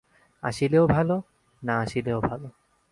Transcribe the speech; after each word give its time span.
আসিলেও 0.43 0.85
ভাল, 0.87 1.09
না 1.63 1.73
আসিলেও 1.79 2.19
ভাল। 2.21 2.41